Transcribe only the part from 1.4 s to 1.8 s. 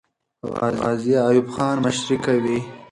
خان